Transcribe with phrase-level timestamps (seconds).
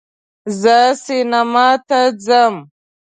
[0.61, 2.55] زه سینما ته ځم